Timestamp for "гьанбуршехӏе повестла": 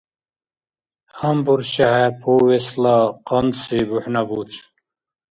1.17-2.95